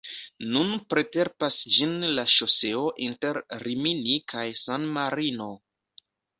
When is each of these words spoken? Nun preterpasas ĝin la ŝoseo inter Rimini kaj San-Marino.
Nun 0.53 0.71
preterpasas 0.93 1.67
ĝin 1.75 1.93
la 2.21 2.25
ŝoseo 2.37 2.83
inter 3.09 3.43
Rimini 3.67 4.19
kaj 4.35 4.49
San-Marino. 4.65 5.55